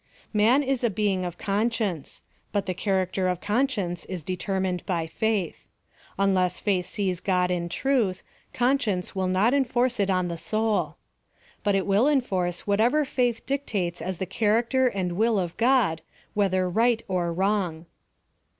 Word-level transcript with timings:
Man 0.33 0.63
is 0.63 0.83
a 0.83 0.89
being 0.89 1.25
of 1.25 1.37
Conscience; 1.37 2.23
but 2.51 2.65
the 2.65 2.73
character 2.73 3.27
of 3.27 3.39
conscience 3.39 4.03
is 4.05 4.23
determined 4.23 4.83
by 4.87 5.05
faith. 5.05 5.67
Unless 6.17 6.59
faith 6.59 6.87
sees 6.87 7.19
God 7.19 7.51
in 7.51 7.69
truth, 7.69 8.23
conscience 8.51 9.13
will 9.13 9.27
not 9.27 9.53
enforce 9.53 9.99
it 9.99 10.09
on 10.09 10.27
the 10.27 10.39
soul. 10.39 10.95
But 11.63 11.75
it 11.75 11.85
will 11.85 12.07
enforce 12.07 12.65
whatever 12.65 13.05
faith 13.05 13.45
dictates 13.45 14.01
as 14.01 14.17
the 14.17 14.25
character 14.25 14.87
and 14.87 15.11
will 15.11 15.37
ol 15.37 15.51
God, 15.57 16.01
whether 16.33 16.67
right 16.67 17.03
or 17.07 17.31
wrong. 17.31 17.85